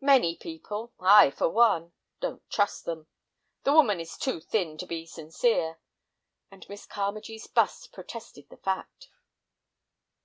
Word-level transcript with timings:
"Many 0.00 0.34
people—I, 0.34 1.30
for 1.30 1.48
one—don't 1.50 2.50
trust 2.50 2.84
them. 2.84 3.06
The 3.62 3.72
woman 3.72 4.00
is 4.00 4.16
too 4.18 4.40
thin 4.40 4.76
to 4.78 4.86
be 4.86 5.06
sincere," 5.06 5.78
and 6.50 6.68
Miss 6.68 6.84
Carmagee's 6.84 7.46
bust 7.46 7.92
protested 7.92 8.48
the 8.48 8.56
fact. 8.56 9.08